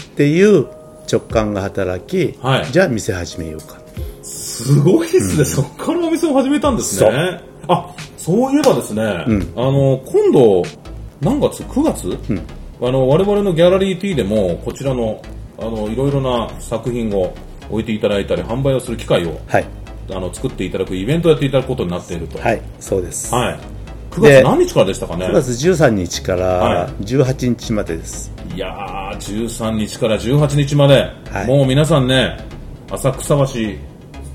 [0.00, 0.68] っていう
[1.10, 3.85] 直感が働き、はいじゃあ店始めようかい。
[4.64, 5.44] すごいですね。
[5.44, 7.40] そっからお店を始めたんですね。
[7.68, 9.06] あ、そういえばですね、ん。
[9.54, 10.62] あの、今度、
[11.20, 12.18] 何月 ?9 月、
[12.80, 15.20] あの、我々のギャラリー T でも、こちらの、
[15.58, 17.34] あの、いろいろな作品を
[17.70, 19.66] 置いていただいたり、販売をする機会を、はい。
[20.10, 22.38] あの、作っていただくイベントをやっていただくことになっていると。
[22.38, 23.58] はいそうです、はい。
[24.10, 31.46] 9で月何日からでしたかね？9月13日かはらい18日までです、いやー、13日から18日まで、はい。
[31.46, 32.38] もう皆さんね、
[32.90, 33.44] 浅草橋、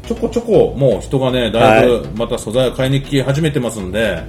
[0.08, 4.24] ちょこちょこ、もう人がね、だいぶはまた素材を買いに来始めてますんで、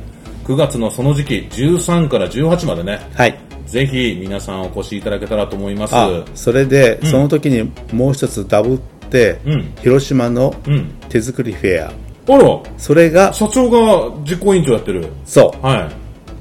[0.44, 5.94] 9月のその時期、13から18までね、はいぜひ皆さんお越しいただけたらと思います。
[5.96, 10.90] あそれで、その時にもう一つダブって、うん広島のうん。
[11.08, 11.92] 手作りフェア
[12.34, 15.06] あら、それが社長が実行委員長やってる。
[15.24, 15.78] そうはい。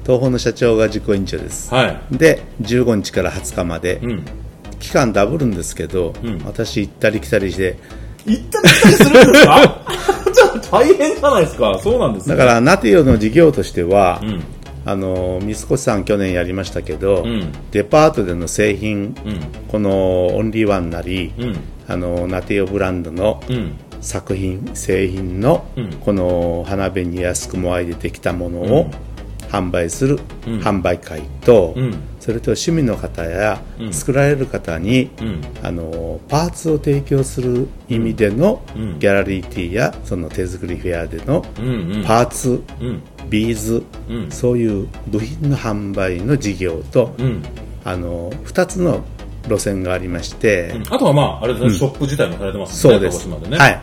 [0.02, 2.16] 東宝の社長が実行委員長です、はい。
[2.16, 4.24] で15日から20日まで、うん。
[4.78, 7.78] 期間ダブるんですけど、ん私行ったり来たりして
[8.26, 9.80] 行ったり来たりするんですか？
[10.32, 11.78] じゃあ大変じゃないですか。
[11.82, 12.36] そうなんですね。
[12.36, 14.40] だからナティオの事業としては、うん。
[14.84, 19.40] あの三越さん去年やりましたけど、んデパートでの製品、うん。
[19.68, 21.56] このオンリーワンなり、うん。
[21.88, 23.72] あのナティオブランドのうん。
[24.00, 28.90] 作品製品の、うんこの花紅やすくもあいでできたものを
[29.52, 33.92] 販売する販売会と、うんそれと趣味の方やうん。
[33.92, 35.40] 作られる方に、うん。
[35.60, 38.98] あのパーツを提供する意味でのうん。
[39.00, 42.04] ギャラリーティーやその手作りフェアでのうんうん。
[42.04, 43.02] パーツ、うん。
[43.28, 44.30] ビーズ、うん。
[44.30, 47.42] そういう部品の販売の事業と、うん。
[47.84, 49.02] あの2つの
[49.48, 53.28] 路線がありまして、あとはまああれですね、ショップ自体もされてますそうです。
[53.28, 53.58] 鹿児島でね。
[53.58, 53.82] はい。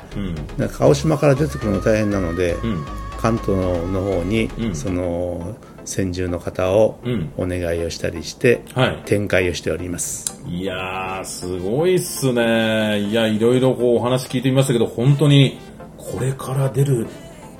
[0.77, 2.85] 鹿児島から出てくるの大変なので、うん。
[3.17, 4.75] 関東の方に、うん。
[4.75, 5.57] その
[5.89, 7.33] 先住の方をうん。
[7.37, 9.01] お願いをしたりして、はい。
[9.05, 10.39] 展開をしております。
[10.47, 12.99] いやー、すごいっすね。
[12.99, 15.57] いや、いろいろこうお話聞いてみましたけど、本当に
[15.97, 17.07] これから出る、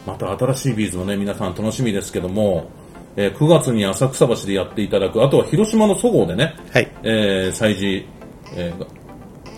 [0.06, 2.70] また新しいビーズもね、皆さん楽しみですけども、
[3.15, 6.92] えー9月に浅草橋でやっていただく、あとは広島のそごうでね、はい。
[7.02, 8.06] えー、祭事、
[8.56, 8.86] えー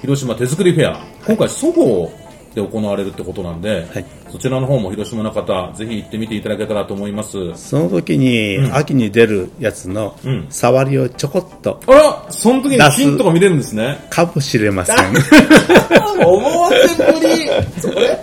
[0.01, 2.09] 広島手作りフェア、今回そごう
[2.53, 7.53] で行われるってことなんで、はいそちらの方も広島の方、ぜひ行ってみていただけたらと思います。
[7.55, 14.07] その時に、秋に出るやつのうん触りをちょこっとあらその時にヒントが見れるんですね。
[14.09, 14.95] かもしれません
[16.25, 18.15] 思わせぶりそれ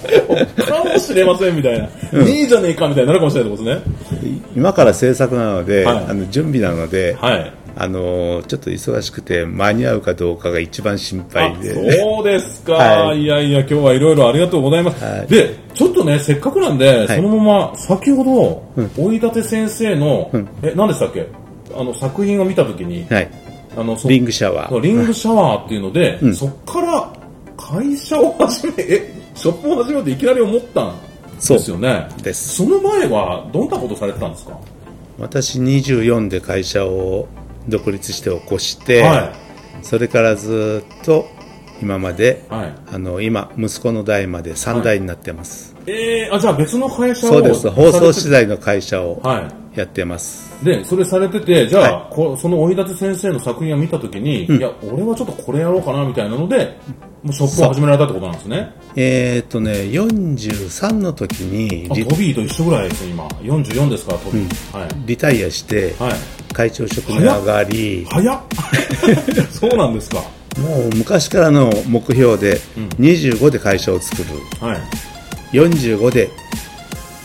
[0.65, 2.23] かもしれませんみたいな。
[2.27, 4.41] いいじゃねえかみたいになるかもしれないってことですね。
[4.57, 7.53] 今から制作なので、はいあの準備なので、はい。
[7.81, 13.23] あのちょっと忙しくて間に合うかどうかが一番心あ配で、そうですか、はい。
[13.23, 15.05] い、やいや、今日はいろいろありがとうございます。
[15.05, 15.27] はい。
[15.29, 17.07] で、ちょっとね、せっかくなんで、はい。
[17.07, 20.49] そのまま、先ほど、追い立先生の、うん。
[20.63, 21.29] え、何でしたっけ？
[21.73, 23.31] あの、作品を見たときに、はい、
[23.77, 26.35] あの、そリングシャワー、リングシャワーっていうので、うん。
[26.35, 27.13] そっから
[27.57, 30.97] 会社を始め、え、ショップを始めていきなり思ったん
[31.37, 32.09] ですよね。
[32.25, 32.57] です。
[32.57, 34.59] その前はどんなことされてたんですか？
[35.21, 37.29] 私24で会社を
[37.69, 39.33] 独立して起こして、は
[39.83, 41.29] それからずっと
[41.81, 42.55] 今まで、い。
[42.55, 42.75] はい。
[42.93, 50.65] あの今息子の代まで3代になってます、えー、あ、じゃあ別の会社をそうです放送資材材の会社をはやってます、い。
[50.65, 56.79] で、それされてて、じゃあ、はこその追い立先生の作品を見たときに、いや、俺はちょっとこれやろうかなみたいなので、
[57.23, 58.73] もうショップを始められたってことなんですね。
[58.97, 63.27] えーっとね43の時にトビーと一緒ぐらいですよ、今。
[63.27, 64.79] 44ですから、トビー。
[64.79, 64.89] はい。
[65.07, 66.13] リタイアしてはい。
[66.53, 68.41] 会長職に上がり早っ
[69.51, 70.23] そうなんですか。
[70.59, 72.61] もう昔からの目標で
[72.99, 74.29] 25で会社を作る
[74.61, 74.81] はい。
[75.53, 76.31] 45で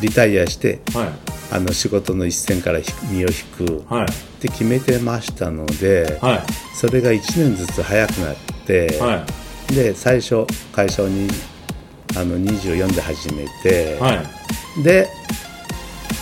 [0.01, 1.07] リタイアしてはい。
[1.51, 2.79] あの仕事の一線から
[3.11, 4.05] 身を引くはい。
[4.05, 4.07] っ
[4.41, 6.41] て決めてましたので、はい。
[6.75, 9.25] それが1年ずつ早くなって、は
[9.69, 9.73] い。
[9.73, 11.27] で最初会社をに
[12.17, 14.13] あの24で始めて、は
[14.79, 14.83] い。
[14.83, 15.07] で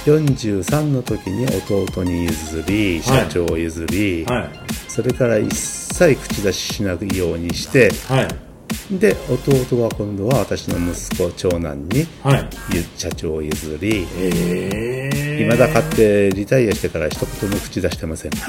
[0.05, 4.49] 43の時に弟に譲り社長を譲り、はい。
[4.89, 8.50] それから一切口出ししないようにしてはい。
[8.91, 12.49] で弟は今度は私の息子長男にはい。
[12.73, 15.37] ゆ社長を譲りえー。
[15.49, 18.31] 未だ買ってリタイアしてから一言も口出してません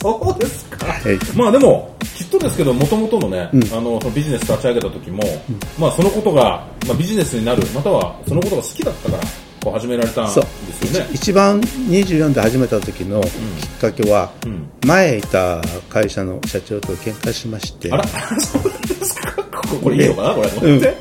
[0.00, 0.86] そうですか。
[0.86, 5.22] はいまあでも、きっとですけど、もともとのね、うんあの、そのビジネス立ち上げた時も、
[5.78, 9.22] まあそのことが、まあビジネスになる、またはそのことが好きだったから、
[9.62, 10.44] こう始められたんですよ
[11.04, 11.10] ね。
[11.12, 13.30] 一番24で始めた時のきっ
[13.80, 14.70] かけは、うん。
[14.86, 18.04] 前いた会社の社長と喧嘩しましてあら。
[19.78, 20.48] これいいのかなこれ。
[20.72, 20.94] うんはい。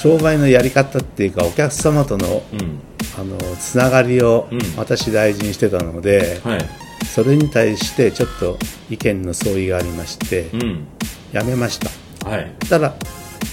[0.00, 2.78] 商売のやり方っていうかお客様とのうん。
[3.18, 6.60] あのつながりをうん私大事にしてたので、はい。
[7.06, 8.58] それに対してちょっと
[8.90, 10.86] 意見の相違がありまして、うん。
[11.32, 11.78] 辞めまし
[12.20, 12.52] たはい。
[12.68, 12.94] たら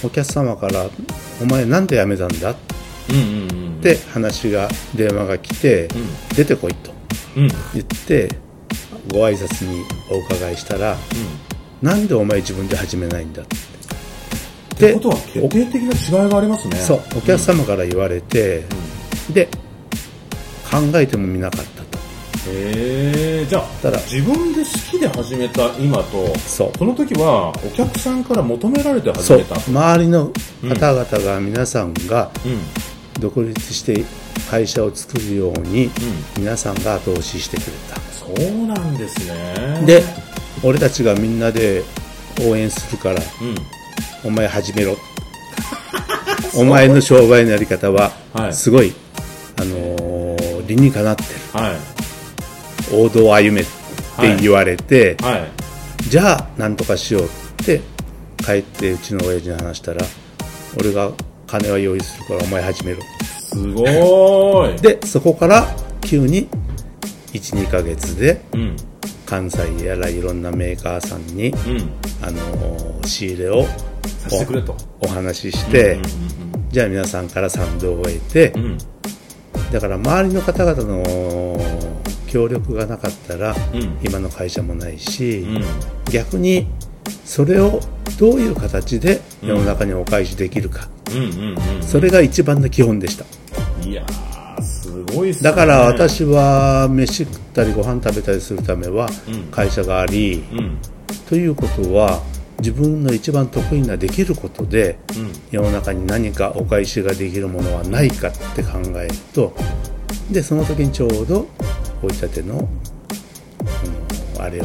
[0.02, 0.86] お客様から
[1.40, 2.56] 「お前なんで辞めたんだ?」っ
[3.10, 3.22] うんうん
[3.76, 3.80] うん。
[3.80, 6.92] て話が電話が来て「うん出てこい」と
[7.36, 7.48] うん。
[7.72, 8.28] 言って
[9.12, 10.96] ご挨拶にお伺いしたら
[11.82, 13.42] 「なんでお前自分で始めないんだ」
[14.74, 14.94] って。
[14.94, 16.76] ことは決定的な違いがありますね。
[16.76, 17.00] そう。
[17.16, 18.64] お客様から言われて、
[19.32, 19.48] で
[20.70, 21.98] 考えてもみなかったと。
[22.46, 23.98] へえじゃあただ。
[24.00, 26.78] 自分で好きで始めた今とそう。
[26.78, 29.38] その時はお客さんから求められて始そう。
[29.38, 30.32] めた周りの
[30.62, 32.58] 方々が皆さんがうん。
[33.20, 34.04] 独立して
[34.50, 35.92] 会社を作るようにうん。
[36.38, 38.00] 皆さんが後押ししてくれた。
[38.10, 39.84] そうなんですね。
[39.86, 40.02] で
[40.62, 41.84] 俺たちがみんなで
[42.42, 43.54] 応援するからうん
[44.24, 44.96] お前始めろ。
[46.56, 48.54] お前の商売のやり方ははい。
[48.54, 48.92] すごい、
[49.56, 51.28] あのー理にかなってる。
[51.52, 51.74] はい。
[52.92, 55.50] 王道を歩めって言われて、はい。
[56.08, 57.28] じゃあ何とかしようっ
[57.64, 57.80] て
[58.44, 60.04] 帰ってうちの親父に話したら
[60.78, 61.10] 俺が
[61.46, 62.98] 金は用意するからお前始めろ。
[63.50, 64.80] すごーい。
[64.80, 65.66] でそこから
[66.00, 66.48] 急に
[67.32, 68.76] 12ヶ月でうん
[69.26, 71.90] 関西やらいろんなメーカーさんに、うん。
[72.22, 74.76] あのー仕入れをさせてくれと。
[75.00, 75.98] お話しして、
[76.70, 78.64] じゃあ皆さんから賛同を得て、うん。
[78.64, 78.78] うん
[79.72, 81.58] だから周りの方々の
[82.28, 83.98] 協力がなかったら、うん。
[84.02, 85.64] 今の会社もないし、うん。
[86.12, 86.68] 逆に
[87.24, 87.80] それを
[88.18, 90.88] どういう形で世の中にお返しできるか、
[91.80, 93.24] それが一番の基本でした。
[93.82, 94.33] うんいやー
[94.64, 95.36] すごいね。
[95.40, 99.44] だから私は飯食ったりご飯食べたりするためはうん。
[99.50, 100.78] 会社があり、うん。
[101.28, 102.22] ということは
[102.58, 105.32] 自分の一番得意なできることでうん。
[105.50, 109.54] 世の中に何かお返しができるものはないかって考えると
[110.30, 111.46] でその時にちょうど
[112.02, 112.68] 追い立ての
[114.36, 114.64] あのあれを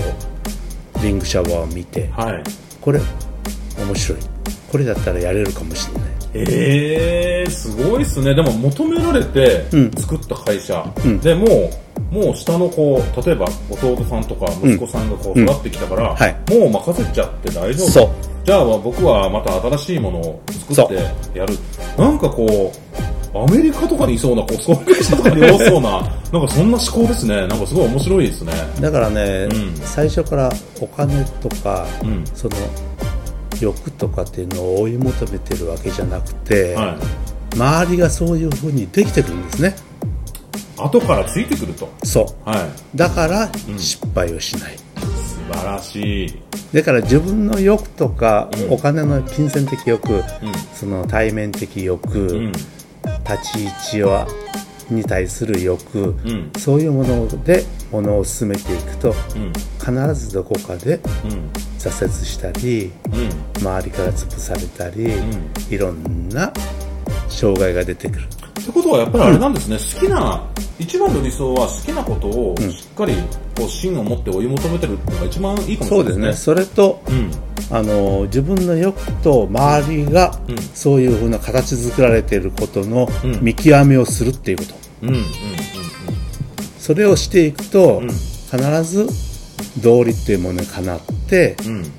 [1.02, 2.44] リングシャワーを見てはい。
[2.82, 3.00] これ
[3.78, 4.20] 面白い。
[4.72, 8.34] これだったらやれるかもしれないええー、すごいっすね。
[8.34, 9.92] でも求められてうん。
[9.92, 11.20] 作った会社、うん。
[11.20, 15.50] でもうもう下の子例えば弟さんとか息子さんがこううん。
[15.50, 16.36] 育ってきたから、はい。
[16.50, 18.30] もう任せちゃって大丈夫。
[18.46, 21.54] じゃあ僕はまた新しいものを作ってやる。
[21.98, 22.90] なんかこう
[23.38, 26.02] アメリカとかにいそうなこう総会社とかに多そうな
[26.34, 27.36] なんかそんな思考ですね。
[27.48, 28.54] なんかすごい面白いですね。
[28.80, 29.76] だからね、うん。
[29.84, 32.24] 最初からお金とか、うん。
[32.34, 32.56] その
[33.62, 36.98] 欲とかっていうのを追い求めてるわけじゃなくて、は
[37.54, 37.56] い。
[37.56, 39.76] 周りがそういうふうにできてるんですね。
[40.78, 41.92] 後からついてくると。
[42.04, 42.50] そう。
[42.50, 42.98] はい。
[42.98, 43.52] だからん。
[43.78, 46.42] 失敗をしない、素晴らしい。
[46.74, 48.74] だから自分の欲とか、うん。
[48.74, 50.24] お金の金銭的欲、うん。
[50.74, 52.52] その対面的欲、うん。
[52.52, 52.72] 立
[53.54, 53.68] ち位
[54.00, 54.28] 置は
[54.94, 56.52] に対する欲、うん。
[56.58, 59.54] そういうものでものを進めていくとうん。
[59.80, 61.50] 必ずどこかでうん。
[61.78, 63.62] 挫折したりうん。
[63.62, 65.52] 周りから潰されたり、ん。
[65.70, 66.52] いろんな
[67.30, 68.24] 障害が出てくる。
[68.62, 70.44] ってことはやっぱりあれなんですね、好きな
[70.78, 73.14] 一番の理想は好きなことをんしっかり
[73.58, 76.56] こう芯を持って追い求めてるっていうのが一番いいかもしそうでれないすね。
[76.56, 76.66] ですね。
[76.66, 77.32] それとうん
[77.72, 80.58] あの自分の欲と周りがうん。
[80.58, 83.40] そういうふうな形作られていることのうん。
[83.42, 85.24] 見極めをするっていうこと、うんうんうん
[86.80, 88.08] それをしていくと、うん。
[88.08, 89.08] 必ず
[89.84, 91.56] 道理っていうものにかなって、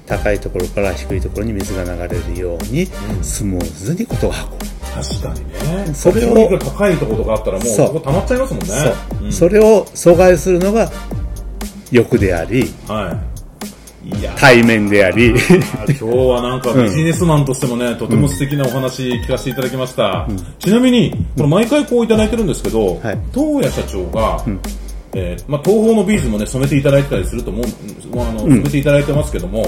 [0.06, 3.22] 高いところから低いところに水が流れるように、うん。
[3.22, 5.94] スムーズにことを運ぶ、確かにね。
[5.94, 8.66] それを高いところとかあったらもうそこ溜まっちゃいますもん
[9.26, 9.30] ね。
[9.30, 10.90] それを阻害するのが
[11.92, 13.29] 欲でありはい。
[14.04, 14.34] いや。
[14.36, 15.28] 対面であり。
[15.28, 20.26] 今日はなんかビジネスマンとしてもね、とても素敵なお話聞かせていただきました。
[20.58, 23.18] ちなみに、これ毎回こういただいてるんですけど、はい。
[23.34, 24.44] 東谷社長が、
[25.12, 29.64] えーまあ、トーホーのビーズもね、染めていただいてたりすると思う、まあ、あの、染めていただいてますけども、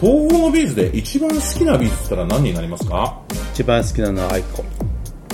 [0.00, 3.18] トーホーのビーズで一番好きなビーズって言ったら何になりますか？
[3.52, 4.64] 一番好きなのはアイコ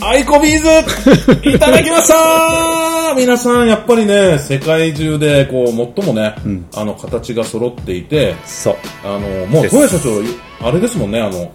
[0.00, 3.14] アイコビーズいただきました。
[3.16, 6.34] 皆さん、やっぱりね、世界中で、こう、最もね、
[6.74, 8.76] あの、形が揃っていて、そう。
[9.04, 9.76] あの、もう、です。
[9.76, 11.52] 東谷社長、あれですもんね、あの、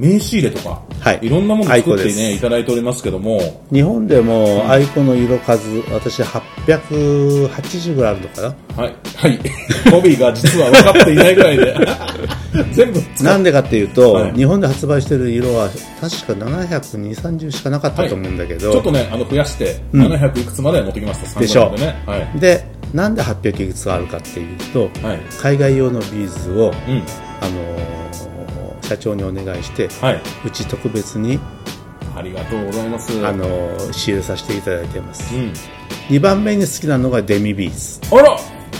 [0.00, 1.28] 名刺入れとか、はい。
[1.28, 3.38] ろんなもの作ってね、いただいておりますけども、
[3.70, 9.38] 日本でもアイコの色数私880ぐらいあるのかなはい、はい。
[9.92, 11.76] ボビーが実は分かっていないぐらいで、
[12.72, 14.32] 全部なんでかっていうと、はい。
[14.32, 15.68] 日本で発売してる色は
[16.00, 20.00] 確か720、30しかなかったと思うんだけど、ちょっとね、あの、増やして、ん。
[20.00, 21.70] 700いくつまで持ってきました、でしょ。
[21.74, 22.02] 3でね。
[22.06, 22.40] はい。
[22.40, 25.20] でなんで800いくつあるかっていうと、はい。
[25.38, 27.02] 海外用のビーズを、うん。
[27.42, 28.00] あのー
[28.90, 30.20] 社長にお願いして、はい。
[30.44, 31.38] うち特別に、
[32.16, 33.24] ありがとうございます。
[33.24, 35.52] あのー仕入れさせていただいてます、うん。
[36.08, 38.36] 2番目に好きなのがデミビーズあら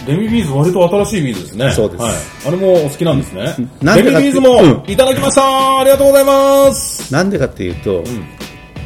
[0.07, 1.73] デミビーズ割と新しいビーズですね。
[1.73, 2.15] そうですはい。
[2.49, 3.55] あれもお好きなんですね。
[3.83, 8.05] デミビーズもいただきました、ありがとうございますなんでかっていうと、うん。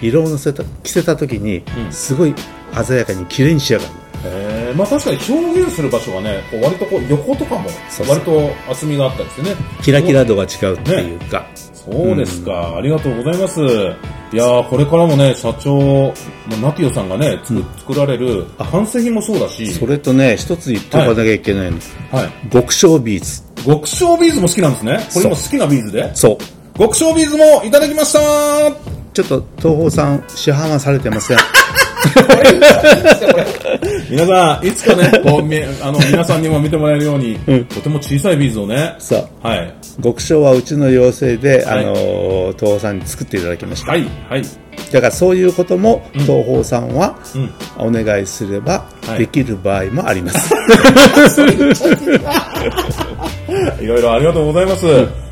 [0.02, 2.34] 色をのせた着せた時に、うんすごい
[2.84, 7.70] 鮮やかに綺麗に仕上がるえー、まあ確かに表現する場所がね、こう割とこう横とかも
[8.08, 9.56] 割と厚みがあったりしてね。
[9.82, 13.60] キラキラ度が違うっていうか、そうですか、ありがとうございます。
[13.60, 16.12] いやー、これからもね、社長、
[16.48, 21.78] まあナティオさんがね、作,、作られる完成品もそうだし、それとね一つ言っておかなきゃいけないの、
[22.10, 22.50] はい。
[22.50, 23.42] 極小ビーズ。
[23.64, 25.08] 極小ビーズも好きなんですね。
[25.14, 26.14] これも好きなビーズで。
[26.14, 26.78] そう。
[26.78, 28.94] 極小ビーズもいただきました。
[29.14, 31.38] ちょっと東宝さん市販はされてません
[34.10, 37.38] 皆さん、いつかね、 こうみあの皆さんにも見てもらえるように、
[37.68, 39.28] とても小さいビーズをね、そう。
[39.46, 39.74] はい。
[40.02, 41.84] 極小はうちの要請で、はい。
[41.84, 44.42] あのー東宝さんに作っていただきました、はい、はい。
[44.92, 47.50] だからそういうことも東宝さんはうん。
[47.78, 49.18] お願いすればはい。
[49.18, 50.54] できる場合もあります、
[53.80, 54.86] いろいろありがとうございます。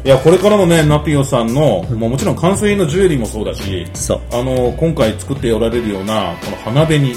[0.04, 4.20] いや、これからのね、ナピオさんの、もうもちろん完成品のジュエリーもそうだし、そう。
[4.32, 7.14] あの、今回作っておられるような、この花紅、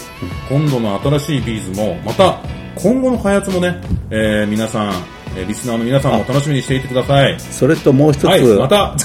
[0.49, 2.39] 今度の新しいビーズも、また、
[2.75, 4.89] 今後の開発もね、えー皆さん、
[5.37, 7.39] えーリスナーの皆さんも楽しみにしていてください。
[7.39, 8.95] それともう一つ、はい、また、は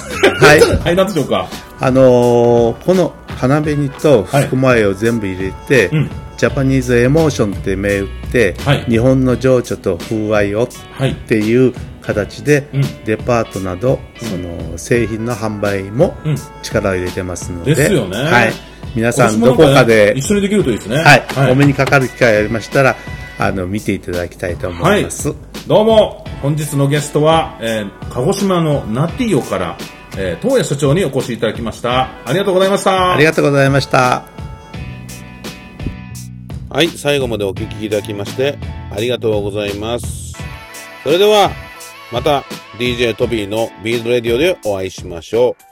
[0.55, 0.61] い。
[0.85, 1.49] はい、なんでしょうか。
[1.81, 6.11] あのーこの花紅と福前を全部入れて、うん。
[6.37, 8.85] ジャパニーズエモーションって銘打って、はい。
[8.89, 13.05] 日本の情緒と風合いをっはいていう形で、うん。
[13.05, 16.37] デパートなど、その製品の販売もうん。
[16.63, 18.17] 力を入れてますので、ですよね。
[18.17, 18.53] はい、
[18.95, 20.99] 皆さんどこかねで、一緒にできるといいですね。
[20.99, 21.53] はい。
[21.53, 22.97] お目にかかる機会がありましたら
[23.39, 25.35] あの見ていただきたいと思います。
[25.67, 26.27] どうも。
[26.43, 29.79] 本日のゲストは、えー鹿児島のナティオから、
[30.19, 32.09] えー、東谷所長にお越しいただきました。
[32.27, 33.15] ありがとうございました。
[33.15, 34.25] ありがとうございました。
[36.69, 38.59] はい、最後までお聞きいただきまして
[38.93, 40.35] ありがとうございます。
[41.03, 41.51] それでは、
[42.13, 42.41] また
[42.79, 45.71] DJ トビーのビーズレディオでお会いしましょう。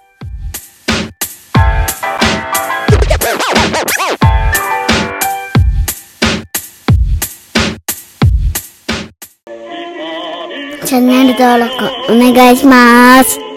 [10.86, 11.74] チャンネル登録
[12.10, 13.47] お願いします。